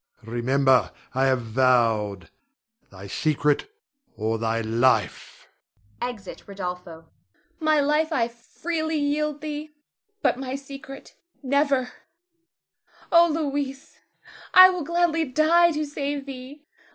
[0.25, 2.31] Remember, I have vowed,
[2.89, 3.71] thy secret
[4.17, 5.47] or thy life!
[6.01, 7.03] [Exit Rodolpho.
[7.03, 7.09] Theresa.
[7.59, 9.75] My life I freely yield thee,
[10.23, 11.91] but my secret never.
[13.11, 13.99] Oh, Louis,
[14.55, 16.63] I will gladly die to save thee.